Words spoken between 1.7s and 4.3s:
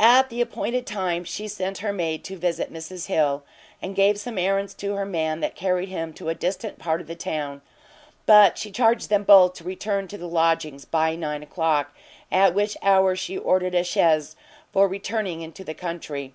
her maid to visit Mrs Hill, and gave